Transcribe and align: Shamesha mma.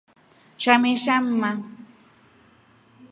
Shamesha 0.61 1.15
mma. 1.25 1.51